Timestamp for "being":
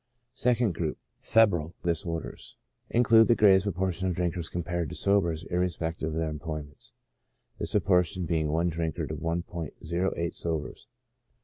8.25-8.49